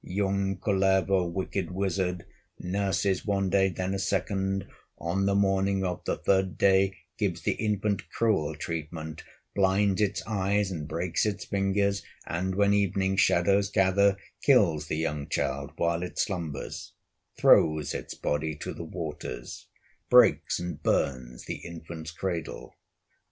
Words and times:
Young 0.03 0.57
Kullervo, 0.57 1.31
wicked 1.31 1.69
wizard, 1.69 2.25
Nurses 2.57 3.23
one 3.23 3.51
day 3.51 3.69
then 3.69 3.93
a 3.93 3.99
second; 3.99 4.65
On 4.97 5.27
the 5.27 5.35
morning 5.35 5.83
of 5.83 6.03
the 6.05 6.17
third 6.17 6.57
day, 6.57 6.95
Gives 7.19 7.43
the 7.43 7.51
infant 7.51 8.09
cruel 8.09 8.55
treatment, 8.55 9.23
Blinds 9.53 10.01
its 10.01 10.23
eyes 10.25 10.71
and 10.71 10.87
breaks 10.87 11.23
its 11.27 11.45
fingers; 11.45 12.01
And 12.25 12.55
when 12.55 12.73
evening 12.73 13.15
shadows 13.15 13.69
gather, 13.69 14.17
Kills 14.41 14.87
the 14.87 14.97
young 14.97 15.29
child 15.29 15.69
while 15.77 16.01
it 16.01 16.17
slumbers, 16.17 16.93
Throws 17.37 17.93
its 17.93 18.15
body 18.15 18.55
to 18.55 18.73
the 18.73 18.83
waters, 18.83 19.67
Breaks 20.09 20.57
and 20.57 20.81
burns 20.81 21.45
the 21.45 21.57
infant's 21.57 22.09
cradle. 22.09 22.73